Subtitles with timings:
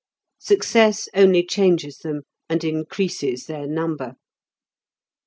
[0.39, 4.15] Success only changes them, and increases their number.